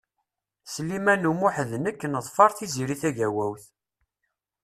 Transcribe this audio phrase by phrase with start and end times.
[0.73, 3.63] Sliman U Muḥ d nekk neḍfeṛ Tiziri Tagawawt.